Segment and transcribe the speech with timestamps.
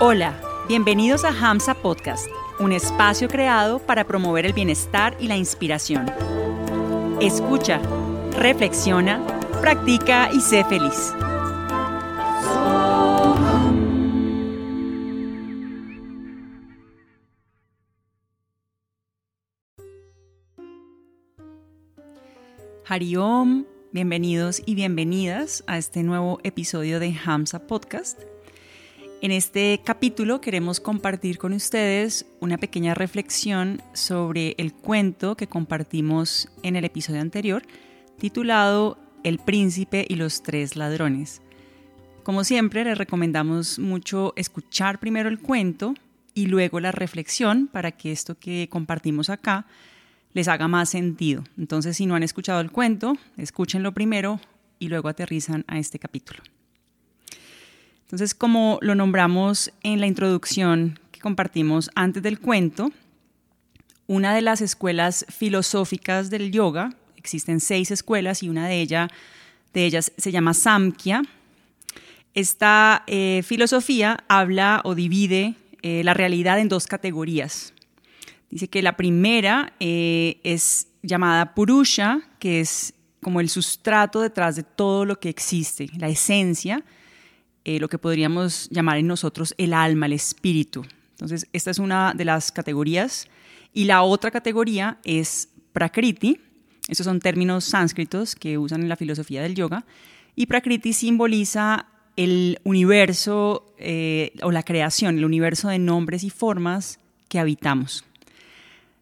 [0.00, 0.34] Hola,
[0.66, 2.26] bienvenidos a Hamsa Podcast,
[2.58, 6.10] un espacio creado para promover el bienestar y la inspiración.
[7.20, 7.80] Escucha,
[8.36, 9.24] reflexiona,
[9.60, 11.14] practica y sé feliz.
[22.84, 28.22] Hariom, bienvenidos y bienvenidas a este nuevo episodio de Hamsa Podcast.
[29.24, 36.50] En este capítulo queremos compartir con ustedes una pequeña reflexión sobre el cuento que compartimos
[36.62, 37.62] en el episodio anterior,
[38.18, 41.40] titulado El príncipe y los tres ladrones.
[42.22, 45.94] Como siempre, les recomendamos mucho escuchar primero el cuento
[46.34, 49.64] y luego la reflexión para que esto que compartimos acá
[50.34, 51.44] les haga más sentido.
[51.56, 54.38] Entonces, si no han escuchado el cuento, escúchenlo primero
[54.78, 56.42] y luego aterrizan a este capítulo.
[58.14, 62.92] Entonces, como lo nombramos en la introducción que compartimos antes del cuento,
[64.06, 69.10] una de las escuelas filosóficas del yoga, existen seis escuelas y una de, ellas,
[69.72, 71.22] de ellas se llama Samkhya.
[72.34, 77.74] Esta eh, filosofía habla o divide eh, la realidad en dos categorías.
[78.48, 84.62] Dice que la primera eh, es llamada Purusha, que es como el sustrato detrás de
[84.62, 86.84] todo lo que existe, la esencia,
[87.64, 90.84] eh, lo que podríamos llamar en nosotros el alma, el espíritu.
[91.12, 93.28] Entonces, esta es una de las categorías.
[93.72, 96.40] Y la otra categoría es Prakriti.
[96.88, 99.84] Estos son términos sánscritos que usan en la filosofía del yoga.
[100.36, 107.00] Y Prakriti simboliza el universo eh, o la creación, el universo de nombres y formas
[107.28, 108.04] que habitamos.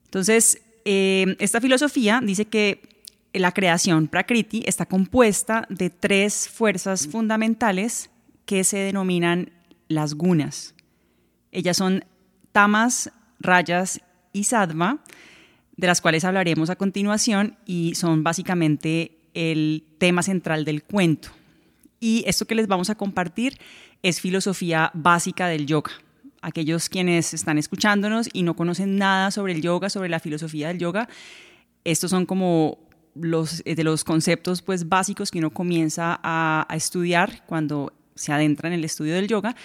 [0.04, 2.80] Entonces, eh, esta filosofía dice que
[3.32, 8.10] la creación Prakriti está compuesta de tres fuerzas fundamentales
[8.46, 9.50] que se denominan
[9.88, 10.74] las gunas.
[11.50, 12.04] Ellas son
[12.52, 14.00] tamas, rayas
[14.32, 14.98] y sattva,
[15.76, 21.30] de las cuales hablaremos a continuación y son básicamente el tema central del cuento.
[22.00, 23.58] Y esto que les vamos a compartir
[24.02, 25.92] es filosofía básica del yoga
[26.42, 30.78] aquellos quienes están escuchándonos y no conocen nada sobre el yoga, sobre la filosofía del
[30.78, 31.08] yoga,
[31.84, 32.78] estos son como
[33.14, 38.68] los, eh, de los conceptos pues, básicos que uno comienza a, estudiar cuando se adentra
[38.68, 39.56] en el estudio del yoga.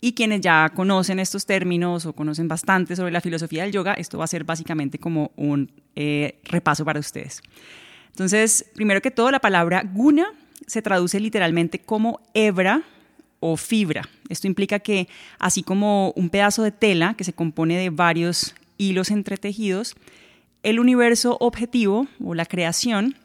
[0.00, 4.16] Y quienes ya conocen estos términos o conocen bastante sobre la filosofía del yoga, esto
[4.16, 7.42] va a ser básicamente como un eh, repaso para ustedes.
[8.08, 10.32] Entonces, primero que todo, la palabra guna
[10.66, 12.82] se traduce literalmente como hebra
[13.40, 14.08] o fibra.
[14.28, 15.08] Esto implica que
[15.38, 19.96] así como un pedazo de tela que se compone de varios hilos entretejidos,
[20.62, 23.16] el universo objetivo o la creación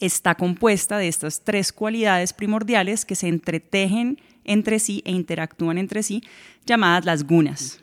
[0.00, 6.02] está compuesta de estas tres cualidades primordiales que se entretejen entre sí e interactúan entre
[6.02, 6.22] sí,
[6.64, 7.80] llamadas las gunas.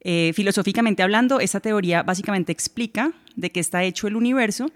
[0.00, 4.70] Eh, filosóficamente hablando, esta teoría básicamente explica de qué está hecho el universo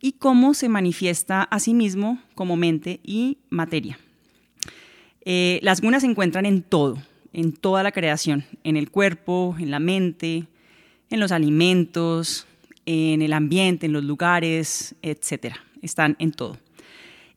[0.00, 3.98] y cómo se manifiesta a sí mismo como mente y materia.
[5.24, 9.70] Eh, las gunas se encuentran en todo, en toda la creación, en el cuerpo, en
[9.70, 10.46] la mente,
[11.10, 12.46] en los alimentos,
[12.86, 15.56] en el ambiente, en los lugares, etc.
[15.82, 16.58] Están en todo.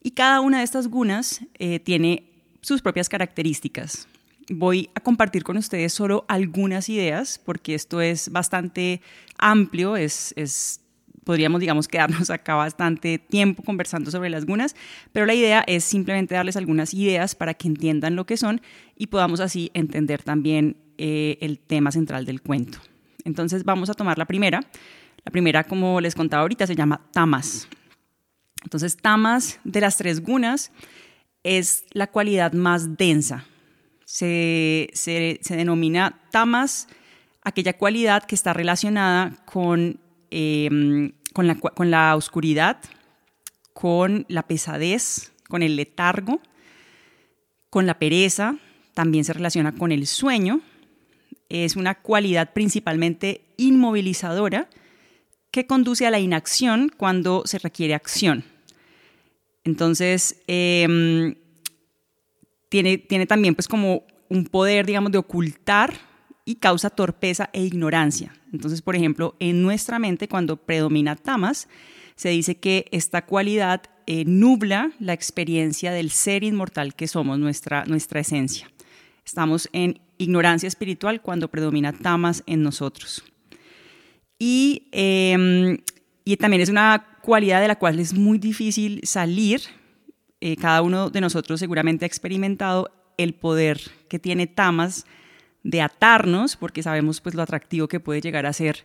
[0.03, 2.25] Y cada una de estas gunas eh, tiene
[2.62, 4.07] sus propias características.
[4.50, 9.02] Voy a compartir con ustedes solo algunas ideas, porque esto es bastante
[9.38, 10.81] amplio, es, es
[11.24, 14.75] podríamos, digamos, quedarnos acá bastante tiempo conversando sobre las gunas,
[15.12, 18.62] pero la idea es simplemente darles algunas ideas para que entiendan lo que son
[18.97, 22.79] y podamos así entender también eh, el tema central del cuento.
[23.23, 24.62] Entonces vamos a tomar la primera.
[25.23, 27.68] La primera, como les contaba ahorita, se llama tamas.
[28.63, 30.72] Entonces, tamas de las tres gunas
[31.44, 33.45] es la cualidad más densa.
[34.05, 36.88] Se, se, denomina tamas
[37.44, 39.99] aquella cualidad que está relacionada con
[40.31, 42.77] Em, con, la, con la oscuridad,
[43.73, 46.41] con la pesadez, con el letargo,
[47.69, 48.55] con la pereza,
[48.93, 50.61] también se relaciona con el sueño.
[51.49, 54.69] Es una cualidad principalmente inmovilizadora
[55.52, 58.46] que conduce a la inacción cuando se requiere acción.
[59.63, 61.35] Entonces, em,
[62.69, 65.93] tiene, tiene también pues como un poder, digamos, de ocultar
[66.46, 68.34] y causa torpeza e ignorancia.
[68.52, 71.67] Entonces, por ejemplo, en nuestra mente, cuando predomina tamas,
[72.16, 77.85] se dice que esta cualidad eh, nubla la experiencia del ser inmortal que somos, nuestra,
[77.85, 78.69] nuestra esencia.
[79.25, 83.23] Estamos en ignorancia espiritual cuando predomina tamas en nosotros.
[84.37, 85.78] Y, em,
[86.25, 89.62] y también es una cualidad de la cual es muy difícil salir.
[90.40, 93.79] Eh, cada uno de nosotros seguramente ha experimentado el poder
[94.09, 95.06] que tiene tamas
[95.64, 98.84] de atarnos, porque sabemos pues lo atractivo que puede llegar a ser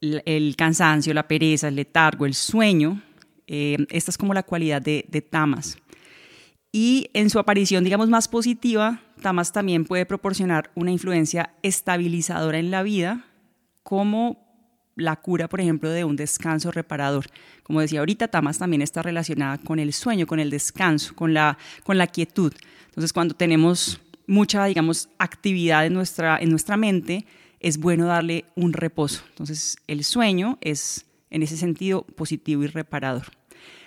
[0.00, 3.00] el, cansancio, la pereza, el letargo, el sueño.
[3.46, 5.78] Eh, esta es como la cualidad de, de tamas.
[6.72, 12.70] Y en su aparición, digamos, más positiva, tamas también puede proporcionar una influencia estabilizadora en
[12.70, 13.26] la vida,
[13.82, 14.51] como
[14.96, 17.26] la cura, por ejemplo, de un descanso reparador.
[17.62, 21.58] Como decía ahorita, Tamas también está relacionada con el sueño, con el descanso, con la,
[21.84, 22.52] con la quietud.
[22.86, 27.26] Entonces, cuando tenemos mucha, digamos, actividad en nuestra, en nuestra mente,
[27.60, 29.22] es bueno darle un reposo.
[29.30, 33.26] Entonces, el sueño es, en ese sentido, positivo y reparador.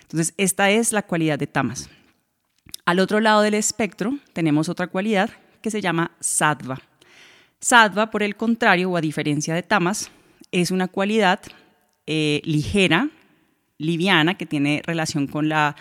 [0.02, 1.88] Entonces, esta es la cualidad de Tamas.
[2.84, 5.30] Al otro lado del espectro tenemos otra cualidad
[5.60, 6.80] que se llama Sattva.
[7.60, 10.10] Sattva, por el contrario, o a diferencia de Tamas,
[10.52, 11.40] es una cualidad
[12.06, 13.10] eh, ligera,
[13.78, 15.76] liviana, que tiene relación con la,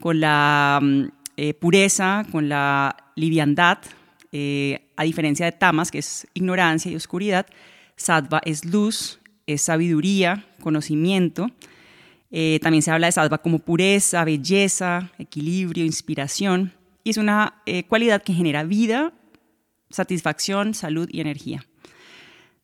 [0.00, 1.04] con la mm,
[1.36, 3.78] eh, pureza, con la liviandad,
[4.32, 7.46] eh, a diferencia de tamas, que es ignorancia y oscuridad,
[7.96, 11.50] sattva es luz, es sabiduría, conocimiento.
[12.60, 16.72] también se habla de sattva como pureza, belleza, equilibrio, inspiración.
[17.04, 19.12] Y es una cualidad que genera vida,
[19.90, 21.64] satisfacción, salud y energía.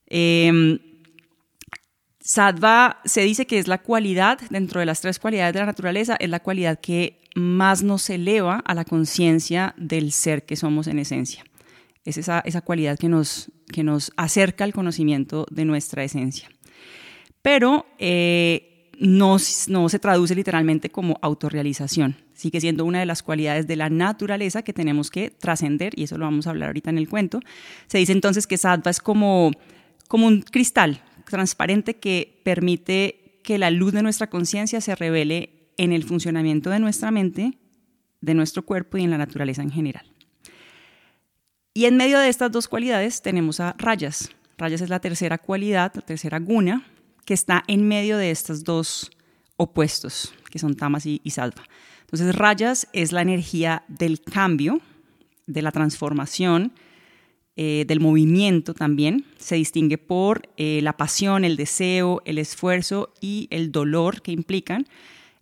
[0.06, 0.78] Em,
[2.26, 6.16] Sattva se dice que es la cualidad, dentro de las tres cualidades de la naturaleza,
[6.18, 10.98] es la cualidad que más nos eleva a la conciencia del ser que somos en
[10.98, 11.44] esencia.
[12.02, 16.48] Es esa, esa cualidad que nos, que nos acerca al conocimiento de nuestra esencia.
[17.42, 19.36] Pero eh, no,
[19.68, 22.16] no se traduce literalmente como autorrealización.
[22.32, 26.16] Sigue siendo una de las cualidades de la naturaleza que tenemos que trascender, y eso
[26.16, 27.40] lo vamos a hablar ahorita en el cuento.
[27.86, 29.50] Se dice entonces que Sattva es como,
[30.08, 35.92] como un cristal, transparente que permite que la luz de nuestra conciencia se revele en
[35.92, 37.58] el funcionamiento de nuestra mente,
[38.20, 40.06] de nuestro cuerpo y en la naturaleza en general.
[41.74, 44.30] Y en medio de estas dos cualidades tenemos a rayas.
[44.56, 46.84] Rayas es la tercera cualidad, la tercera guna,
[47.24, 49.10] que está en medio de estos dos
[49.56, 54.80] opuestos, que son tamas y, y Entonces, rayas es la energía del cambio,
[55.46, 56.72] de la transformación,
[57.56, 59.26] eh, del movimiento también.
[59.38, 64.86] Se distingue por eh, la pasión, el deseo, el esfuerzo y el dolor que implican.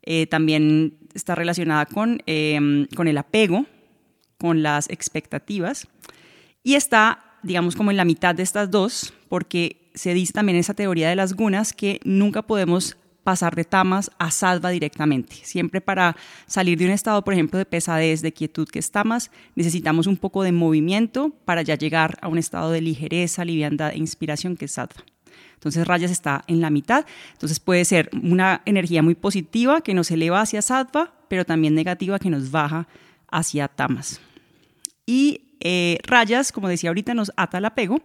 [0.02, 3.64] Eh, también está relacionada con, em, con el apego,
[4.36, 5.88] con las expectativas.
[6.62, 10.60] Y está, digamos, como en la mitad de estas dos, porque se dice también en
[10.60, 15.36] esa teoría de las gunas que nunca podemos pasar de tamas a salva directamente.
[15.42, 16.16] Siempre para
[16.46, 20.16] salir de un estado, por ejemplo, de pesadez, de quietud que es tamas, necesitamos un
[20.16, 24.66] poco de movimiento para ya llegar a un estado de ligereza, liviandad e inspiración que
[24.66, 25.02] es sattva.
[25.54, 30.10] Entonces rayas está en la mitad, entonces puede ser una energía muy positiva que nos
[30.10, 32.88] eleva hacia sattva, pero también negativa que nos baja
[33.30, 34.20] hacia tamas.
[35.06, 38.02] Y eh, rayas, como decía ahorita, nos ata al apego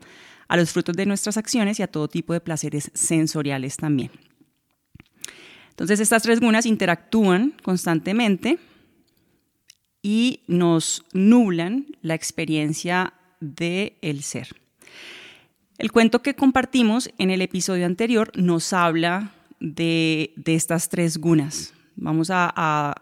[0.47, 4.11] a los frutos de nuestras acciones y a todo tipo de placeres sensoriales también.
[5.77, 8.57] Entonces estas tres gunas interactúan constantemente
[10.01, 14.47] y nos nublan la experiencia del el ser.
[15.77, 21.75] El cuento que compartimos en el episodio anterior nos habla de, estas tres gunas.
[21.95, 22.95] Vamos a,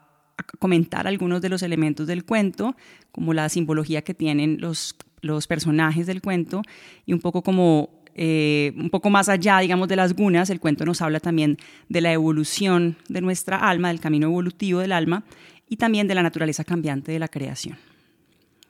[0.60, 2.76] comentar algunos de los elementos del cuento,
[3.14, 6.62] como la simbología que tienen los, los personajes del cuento
[7.06, 10.86] y un poco como eh, un poco más allá, digamos, de las gunas, el cuento
[10.86, 11.58] nos habla también
[11.90, 15.26] de la evolución de nuestra alma, del camino evolutivo del alma
[15.68, 17.78] y también de la naturaleza cambiante de la creación.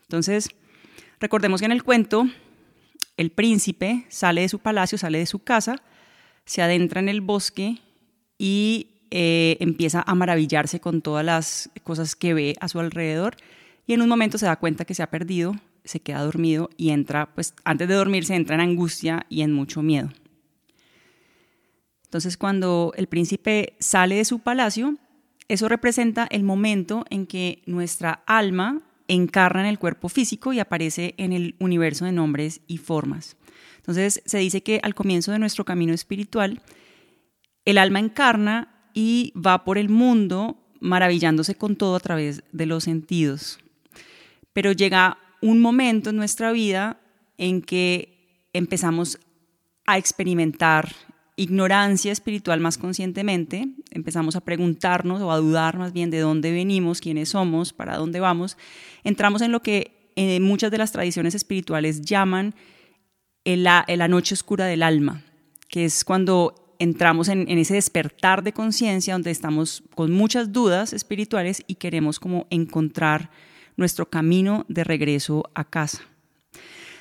[0.03, 0.49] Entonces,
[1.19, 2.27] recordemos que en el cuento
[3.17, 5.75] el príncipe sale de su palacio, sale de su casa,
[6.45, 7.77] se adentra en el bosque
[8.39, 13.37] y eh, empieza a maravillarse con todas las cosas que ve a su alrededor
[13.85, 16.89] y en un momento se da cuenta que se ha perdido se queda dormido y
[16.89, 20.11] entra, pues antes de dormir se entra en angustia y en mucho miedo.
[22.03, 24.97] Entonces cuando el príncipe sale de su palacio,
[25.47, 31.13] eso representa el momento en que nuestra alma encarna en el cuerpo físico y aparece
[31.17, 33.37] en el universo de nombres y formas.
[33.77, 36.61] Entonces se dice que al comienzo de nuestro camino espiritual,
[37.65, 42.85] el alma encarna y va por el mundo maravillándose con todo a través de los
[42.85, 43.59] sentidos.
[44.53, 46.99] Pero llega un momento en nuestra vida
[47.37, 49.19] en que empezamos
[49.85, 50.95] a experimentar
[51.35, 56.99] ignorancia espiritual más conscientemente, empezamos a preguntarnos o a dudar más bien de dónde venimos,
[56.99, 58.57] quiénes somos, para dónde vamos,
[59.03, 62.55] entramos en lo que eh, muchas de las tradiciones espirituales llaman
[63.43, 65.21] la, noche oscura del alma,
[65.67, 70.91] que es cuando entramos en, en ese despertar de conciencia donde estamos con muchas dudas
[70.91, 73.29] espirituales y queremos como encontrar
[73.77, 76.01] nuestro camino de regreso a casa.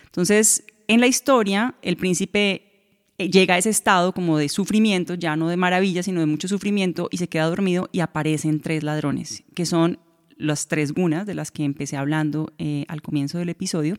[0.07, 2.75] Entonces, en la historia, el príncipe
[3.19, 6.49] eh, llega a ese estado como de sufrimiento, ya no de maravilla, sino de mucho
[6.49, 9.99] sufrimiento, y se queda dormido y aparecen tres ladrones, que son
[10.37, 13.99] las tres gunas de las que empecé hablando eh, al comienzo del episodio.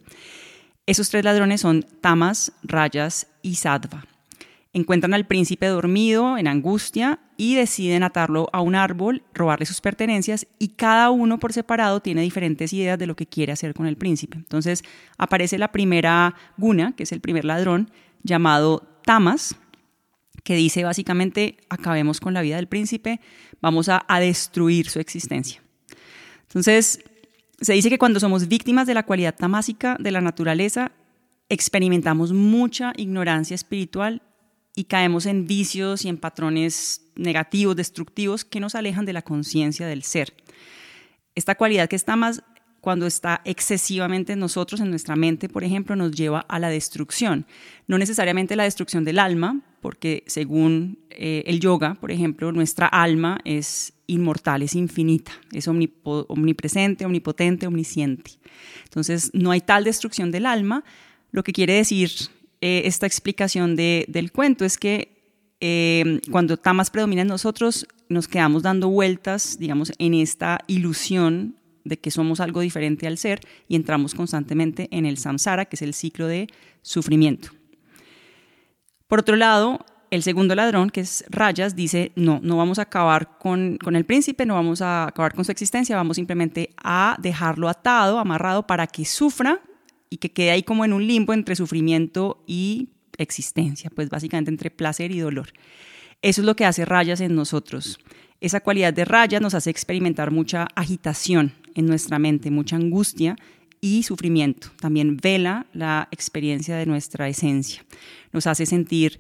[0.86, 4.06] Esos tres ladrones son Tamas, Rayas y Sadva.
[4.76, 10.48] Encuentran al príncipe dormido, en angustia, y deciden atarlo a un árbol, robarle sus pertenencias,
[10.60, 13.96] y cada uno por separado tiene diferentes ideas de lo que quiere hacer con el
[13.96, 14.36] príncipe.
[14.36, 14.84] Entonces
[15.18, 17.90] aparece la primera guna, que es el primer ladrón,
[18.22, 19.56] llamado Tamas,
[20.44, 23.22] que dice básicamente, acabemos con la vida del príncipe,
[23.62, 25.64] vamos a, destruir su existencia.
[26.50, 27.00] Entonces,
[27.62, 30.92] se dice que cuando somos víctimas de la cualidad tamásica de la naturaleza,
[31.48, 34.22] experimentamos mucha ignorancia espiritual
[34.76, 39.88] y caemos en vicios y en patrones negativos, destructivos, que nos alejan de la conciencia
[39.88, 40.34] del ser.
[41.34, 42.44] Esta cualidad que está más
[42.82, 47.48] cuando está excesivamente en nosotros, en nuestra mente, por ejemplo, nos lleva a la destrucción.
[47.88, 53.40] No necesariamente la destrucción del alma, porque según eh, el yoga, por ejemplo, nuestra alma
[53.44, 58.34] es inmortal, es infinita, es omnipresente, omnipotente, omnisciente.
[58.84, 60.84] Entonces, no hay tal destrucción del alma.
[61.32, 62.12] Lo que quiere decir
[62.68, 68.64] eh, esta explicación del cuento es que eh, cuando tamas predomina en nosotros, nos quedamos
[68.64, 74.16] dando vueltas, digamos, en esta ilusión de que somos algo diferente al ser y entramos
[74.16, 76.48] constantemente en el samsara, que es el ciclo de
[76.82, 77.50] sufrimiento.
[79.06, 83.38] Por otro lado, el segundo ladrón, que es Rayas, dice, no, no vamos a acabar
[83.38, 87.70] con, con, el príncipe, no vamos a acabar con su existencia, vamos simplemente a dejarlo
[87.70, 89.62] atado, amarrado, para que sufra
[90.10, 94.72] y que quede ahí como en un limbo entre sufrimiento y existencia, pues básicamente entre
[94.72, 95.50] placer y dolor.
[96.22, 98.00] Eso es lo que hace Rayas en nosotros.
[98.42, 103.36] Esa cualidad de Rayas nos hace experimentar mucha agitación, en nuestra mente, mucha angustia
[103.82, 104.70] y sufrimiento.
[104.80, 107.86] También vela la experiencia de nuestra esencia.
[108.32, 109.20] Nos hace sentir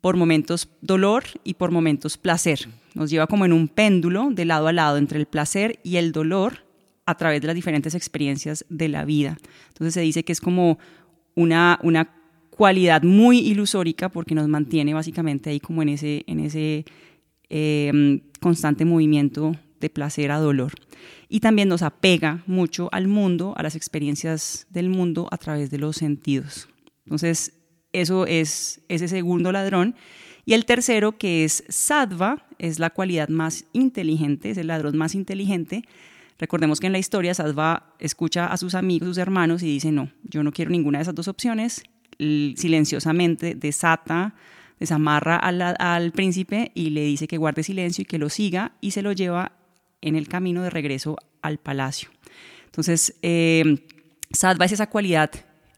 [0.00, 2.68] por momentos dolor y por momentos placer.
[2.94, 6.12] Nos lleva como en un péndulo de lado a lado entre el placer y el
[6.12, 6.64] dolor
[7.06, 9.36] a través de las diferentes experiencias de la vida.
[9.68, 10.78] Entonces se dice que es como
[11.34, 12.10] una, una
[12.50, 16.84] cualidad muy ilusórica porque nos mantiene básicamente ahí como en ese, en ese
[17.48, 20.72] eh, constante movimiento de placer a dolor.
[21.28, 25.78] Y también nos apega mucho al mundo, a las experiencias del mundo a través de
[25.78, 26.68] los sentidos.
[27.04, 27.54] Entonces,
[27.92, 29.94] eso es ese segundo ladrón.
[30.44, 35.14] Y el tercero, que es Sadva, es la cualidad más inteligente, es el ladrón más
[35.14, 35.84] inteligente.
[36.42, 40.10] Recordemos que en la historia Sadva escucha a sus amigos, sus hermanos y dice, no,
[40.24, 41.84] yo no quiero ninguna de esas dos opciones.
[42.18, 44.34] Silenciosamente desata,
[44.80, 49.02] desamarra al, príncipe y le dice que guarde silencio y que lo siga y se
[49.02, 49.52] lo lleva
[50.00, 52.08] en el camino de regreso al palacio.
[52.64, 53.78] Entonces, eh,
[54.28, 55.30] es esa cualidad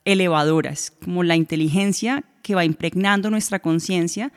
[0.07, 4.33] elevadora, es como la inteligencia que va impregnando nuestra conciencia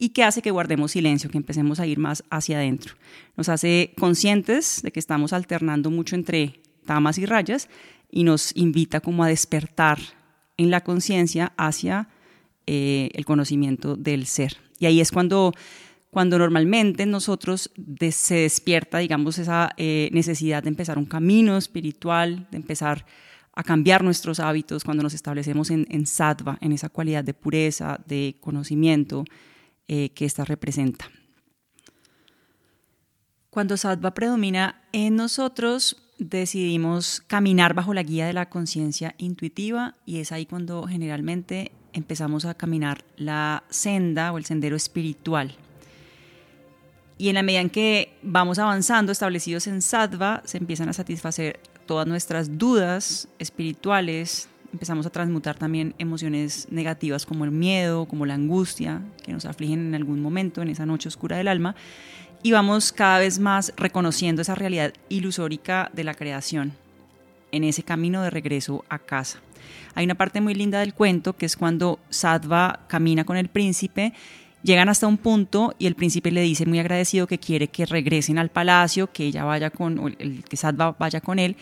[0.00, 2.94] y que hace que guardemos silencio, que empecemos a ir más hacia adentro.
[3.36, 7.68] Nos hace conscientes de que estamos alternando mucho entre tamas y rayas
[8.10, 9.98] y nos invita como a despertar
[10.56, 12.08] en la conciencia hacia
[12.66, 14.56] eh, el conocimiento del ser.
[14.78, 15.52] Y ahí es cuando
[16.08, 17.70] cuando normalmente nosotros
[18.10, 23.06] se despierta, digamos, esa eh, necesidad de empezar un camino espiritual, de empezar
[23.54, 28.00] a cambiar nuestros hábitos, cuando nos establecemos en, en sattva, en esa cualidad de pureza,
[28.08, 29.24] de conocimiento
[29.88, 31.10] eh, que ésta representa.
[33.50, 40.20] Cuando sattva predomina en nosotros, decidimos caminar bajo la guía de la conciencia intuitiva y
[40.20, 45.56] es ahí cuando generalmente empezamos a caminar la senda o el sendero espiritual
[47.20, 51.60] y en la medida en que vamos avanzando, establecidos en sattva, se empiezan a satisfacer
[51.84, 58.34] todas nuestras dudas espirituales, empezamos a transmutar también emociones negativas como el miedo, como la
[58.34, 61.74] angustia, que nos afligen en algún momento, en esa noche oscura del alma,
[62.42, 66.72] y vamos cada vez más reconociendo esa realidad ilusórica de la creación
[67.52, 69.40] en ese camino de regreso a casa.
[69.94, 74.14] Hay una parte muy linda del cuento que es cuando Sattva camina con el príncipe
[74.62, 78.38] Llegan hasta un punto y el príncipe le dice muy agradecido que quiere que regresen
[78.38, 81.56] al palacio, que ella vaya con, el, que Sadva vaya con él.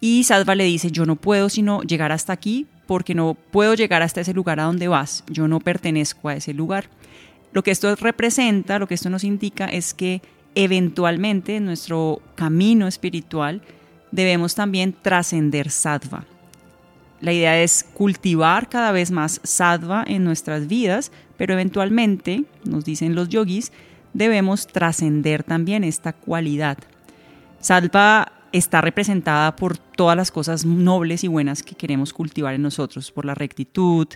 [0.00, 4.02] Y Sadva le dice, yo no puedo sino llegar hasta aquí porque no puedo llegar
[4.02, 6.88] hasta ese lugar a donde vas, yo no pertenezco a ese lugar.
[7.52, 10.22] Lo que esto representa, lo que esto nos indica es que
[10.54, 13.62] eventualmente en nuestro camino espiritual
[14.12, 16.24] debemos también trascender Sadva.
[17.20, 23.14] La idea es cultivar cada vez más Sadva en nuestras vidas pero eventualmente, nos dicen
[23.14, 23.72] los yogis,
[24.12, 26.78] debemos trascender también esta cualidad.
[27.60, 33.10] Salva está representada por todas las cosas nobles y buenas que queremos cultivar en nosotros,
[33.12, 34.08] por la rectitud,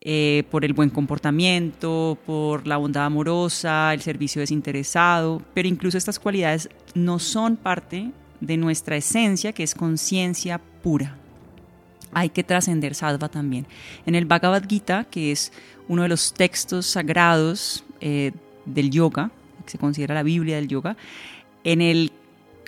[0.00, 6.18] eh, por el buen comportamiento, por la bondad amorosa, el servicio desinteresado, pero incluso estas
[6.20, 11.16] cualidades no son parte de nuestra esencia, que es conciencia pura.
[12.12, 13.66] Hay que trascender sattva también.
[14.06, 15.52] En el Bhagavad Gita, que es
[15.88, 18.32] uno de los textos sagrados eh,
[18.64, 19.30] del yoga,
[19.64, 20.96] que se considera la Biblia del yoga,
[21.64, 22.12] en el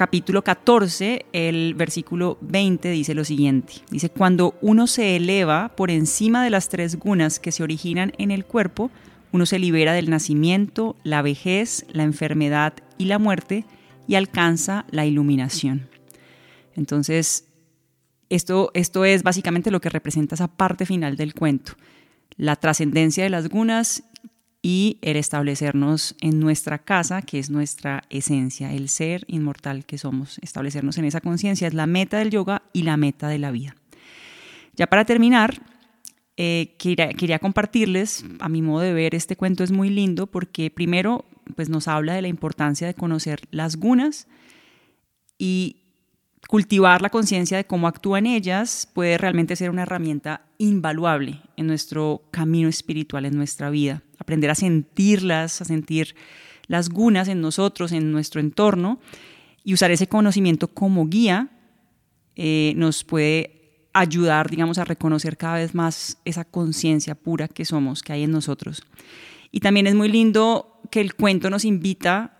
[0.00, 3.74] capítulo 14, el versículo 20 dice lo siguiente.
[3.90, 8.30] Dice, cuando uno se eleva por encima de las tres gunas que se originan en
[8.30, 8.90] el cuerpo,
[9.30, 13.66] uno se libera del nacimiento, la vejez, la enfermedad y la muerte
[14.08, 15.90] y alcanza la iluminación.
[16.76, 17.44] Entonces,
[18.30, 21.72] esto, esto es básicamente lo que representa esa parte final del cuento.
[22.38, 24.04] La trascendencia de las gunas
[24.62, 30.38] y el establecernos en nuestra casa, que es nuestra esencia, el ser inmortal que somos,
[30.42, 33.74] establecernos en esa conciencia es la meta del yoga y la meta de la vida.
[34.76, 35.62] Ya para terminar,
[36.36, 41.24] eh, quería, compartirles, a mi modo de ver, este cuento es muy lindo porque primero
[41.56, 44.26] pues nos habla de la importancia de conocer las gunas
[45.36, 45.76] y
[46.48, 52.22] cultivar la conciencia de cómo actúan ellas puede realmente ser una herramienta invaluable en nuestro
[52.30, 54.02] camino espiritual, en nuestra vida.
[54.20, 56.14] Aprender a sentirlas, a sentir
[56.68, 59.00] las gunas en nosotros, en nuestro entorno,
[59.64, 61.48] y usar ese conocimiento como guía
[62.36, 68.02] eh, nos puede ayudar, digamos, a reconocer cada vez más esa conciencia pura que somos,
[68.02, 68.84] que hay en nosotros.
[69.50, 72.39] Y también es muy lindo que el cuento nos invita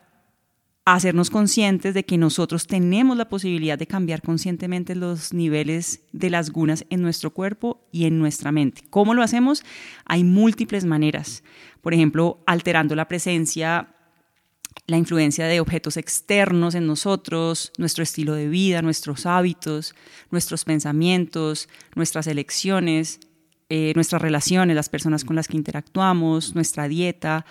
[0.95, 6.51] hacernos conscientes de que nosotros tenemos la posibilidad de cambiar conscientemente los niveles de las
[6.51, 8.83] gunas en nuestro cuerpo y en nuestra mente.
[8.91, 9.63] ¿Cómo lo hacemos?
[10.05, 11.43] Hay múltiples maneras.
[11.81, 13.95] Por ejemplo, alterando la presencia,
[14.87, 19.95] la influencia de objetos externos en nosotros, nuestro estilo de vida, nuestros hábitos,
[20.31, 23.21] nuestros pensamientos, nuestras elecciones,
[23.69, 27.47] eh, nuestras relaciones, las personas con las que interactuamos, nuestra dieta,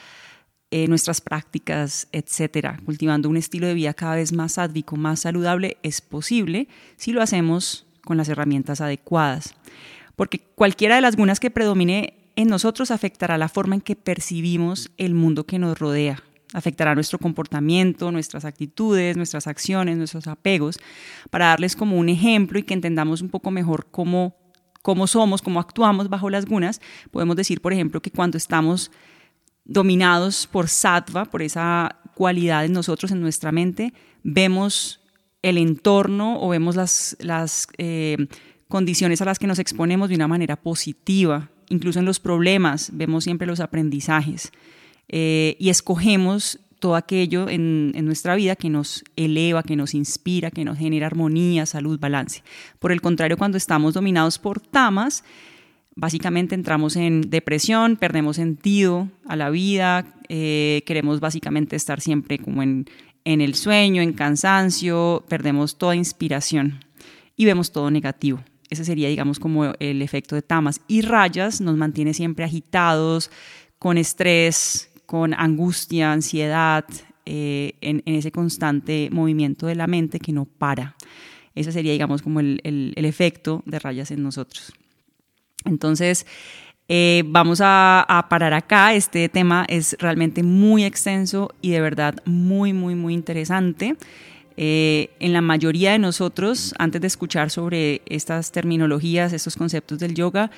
[0.72, 2.80] eh, nuestras prácticas, etcétera.
[2.86, 7.22] Cultivando un estilo de vida cada vez más sádvico, más saludable, es posible si lo
[7.22, 9.56] hacemos con las herramientas adecuadas.
[10.16, 14.92] Porque cualquiera de las gunas que predomine en nosotros afectará la forma en que percibimos
[14.98, 20.80] el mundo que nos rodea, afectará nuestro comportamiento, nuestras actitudes, nuestras acciones, nuestros apegos,
[21.30, 24.36] para darles como un ejemplo y que entendamos un poco mejor cómo,
[24.82, 26.80] cómo somos, cómo actuamos bajo las gunas.
[27.12, 28.92] Podemos decir, por ejemplo, que cuando estamos
[29.70, 35.00] dominados por sattva, por esa cualidad en nosotros, en nuestra mente, vemos
[35.44, 38.18] el entorno o vemos las, las eh,
[38.68, 41.50] condiciones a las que nos exponemos de una manera positiva.
[41.70, 44.52] Incluso en los problemas vemos siempre los aprendizajes
[45.08, 50.50] eh, y escogemos todo aquello en, en, nuestra vida que nos eleva, que nos inspira,
[50.50, 52.42] que nos genera armonía, salud, balance.
[52.80, 55.24] Por el contrario, cuando estamos dominados por tamas,
[55.96, 62.64] básicamente entramos en depresión, perdemos sentido a la vida, eh, queremos básicamente estar siempre como
[62.64, 62.86] en,
[63.26, 66.84] en el sueño, en cansancio, perdemos toda inspiración
[67.36, 68.40] y vemos todo negativo.
[68.70, 70.82] Ese sería, digamos, como el efecto de tamas.
[70.88, 73.32] Y rayas nos mantiene siempre agitados,
[73.80, 76.86] con estrés, con angustia, ansiedad,
[77.26, 80.96] eh, en, ese constante movimiento de la mente que no para.
[81.56, 84.74] Ese sería, digamos, como el, el efecto de rayas en nosotros.
[85.66, 86.26] Entonces,
[86.88, 88.94] eh, vamos a, parar acá.
[88.96, 93.96] Este tema es realmente muy extenso y de verdad muy, muy, muy interesante.
[94.58, 100.16] Eh, en la mayoría de nosotros, antes de escuchar sobre estas terminologías, estos conceptos del
[100.16, 100.52] yoga,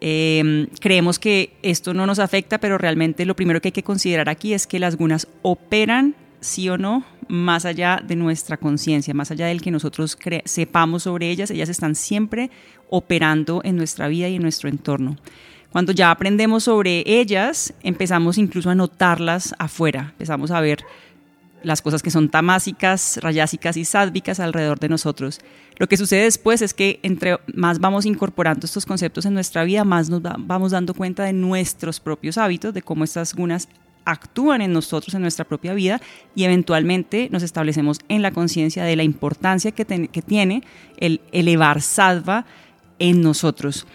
[0.00, 4.28] eh, creemos que esto no nos afecta, pero realmente lo primero que hay que considerar
[4.28, 9.30] aquí es que las gunas operan, sí o no, más allá de nuestra conciencia, más
[9.30, 12.50] allá del que nosotros sepamos sobre ellas, ellas están siempre
[12.88, 15.16] operando en nuestra vida y en nuestro entorno.
[15.70, 20.84] Cuando ya aprendemos sobre ellas, empezamos incluso a notarlas afuera, empezamos a ver
[21.62, 25.40] las cosas que son tamásicas, rayásicas y sádvicas alrededor de nosotros.
[25.76, 29.84] Lo que sucede después es que entre más vamos incorporando estos conceptos en nuestra vida,
[29.84, 33.68] más nos vamos dando cuenta de nuestros propios hábitos, de cómo estas gunas
[34.08, 36.00] actúan en nosotros, en nuestra propia vida,
[36.34, 40.62] y eventualmente nos establecemos en la conciencia de la importancia que, tiene
[40.96, 42.46] el elevar sattva
[42.98, 43.86] en nosotros.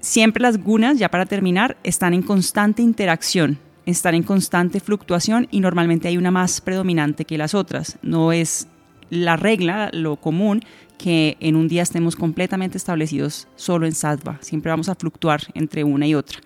[0.00, 5.60] Siempre las gunas, ya para terminar, están en constante interacción, están en constante fluctuación y
[5.60, 7.98] normalmente hay una más predominante que las otras.
[8.02, 8.68] No es
[9.10, 10.62] la regla, lo común,
[10.98, 14.38] que en un día estemos completamente establecidos solo en sattva.
[14.40, 16.40] Siempre vamos a fluctuar entre una y otra.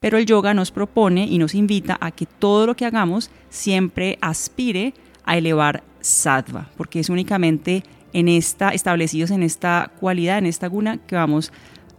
[0.00, 4.18] Pero el yoga nos propone y nos invita a que todo lo que hagamos siempre
[4.20, 4.94] aspire
[5.24, 10.98] a elevar sattva, porque es únicamente en esta, establecidos en esta cualidad, en esta guna,
[11.06, 11.52] que vamos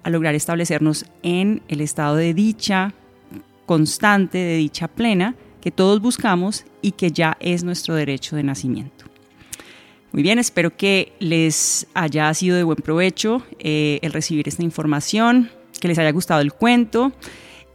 [0.04, 2.94] a lograr establecernos en el estado de dicha
[3.66, 8.99] constante, de dicha plena, que todos buscamos y que ya es nuestro derecho de nacimiento.
[10.12, 15.52] Muy bien, espero que les haya sido de buen provecho eh, el recibir esta información,
[15.80, 17.14] que les haya gustado el cuento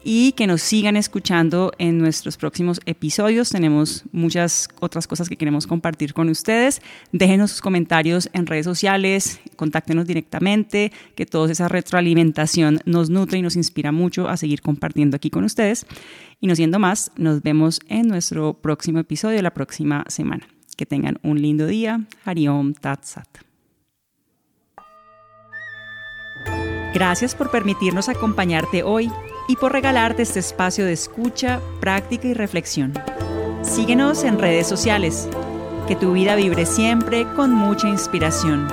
[0.02, 3.50] y que nos sigan escuchando en nuestros próximos episodios.
[3.50, 6.82] Tenemos muchas otras cosas que queremos compartir con ustedes.
[7.12, 13.42] Déjenos sus comentarios en redes sociales, contáctenos directamente, que toda esa retroalimentación nos nutre y
[13.42, 15.86] nos inspira mucho a seguir compartiendo aquí con ustedes.
[16.40, 20.53] Y no siendo más, nos vemos en nuestro próximo episodio la próxima semana.
[20.76, 22.00] Que tengan un lindo día.
[22.24, 23.28] Hariom Tat Sat.
[26.92, 29.10] Gracias por permitirnos acompañarte hoy
[29.48, 32.92] y por regalarte este espacio de escucha, práctica y reflexión.
[33.62, 35.28] Síguenos en redes sociales.
[35.88, 38.68] Que tu vida vibre siempre con mucha inspiración.